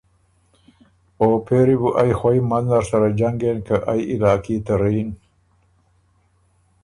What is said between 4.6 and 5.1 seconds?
ته رئ یِن۔